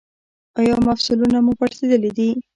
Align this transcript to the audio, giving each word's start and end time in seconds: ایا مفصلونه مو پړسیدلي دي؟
ایا 0.59 0.75
مفصلونه 0.87 1.37
مو 1.45 1.51
پړسیدلي 1.59 2.11
دي؟ 2.17 2.29